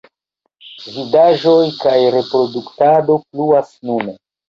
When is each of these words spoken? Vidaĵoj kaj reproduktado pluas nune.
Vidaĵoj 0.95 1.53
kaj 1.83 1.95
reproduktado 2.17 3.23
pluas 3.31 3.75
nune. 3.89 4.23